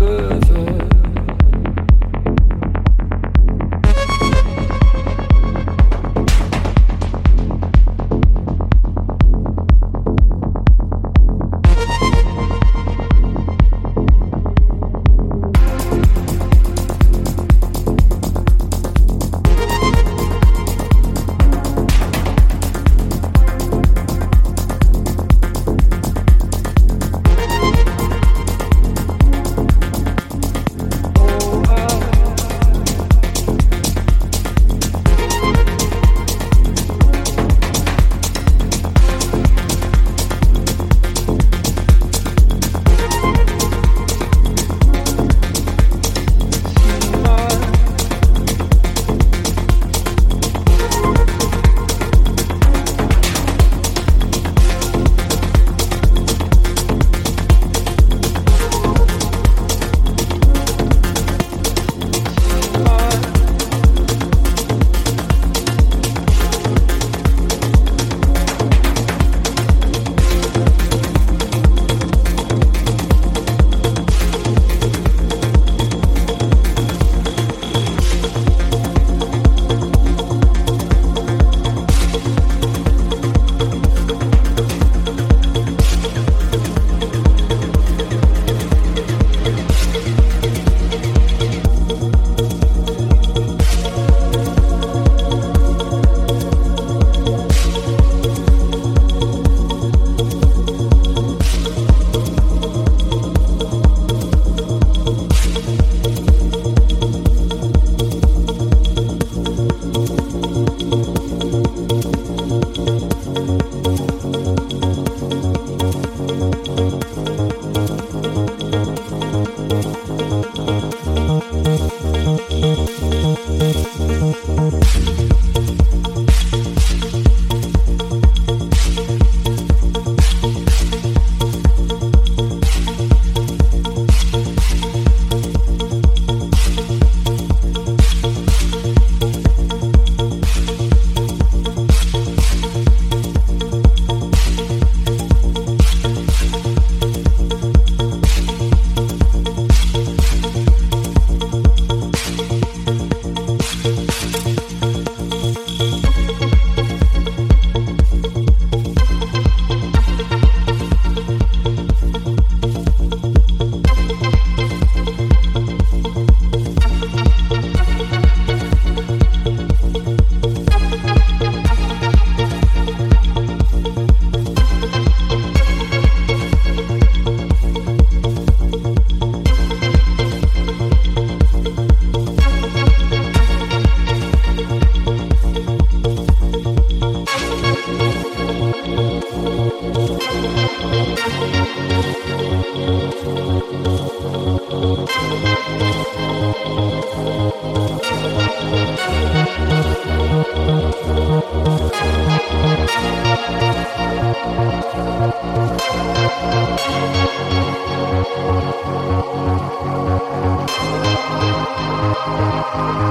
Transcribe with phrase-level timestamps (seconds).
[0.00, 0.29] feu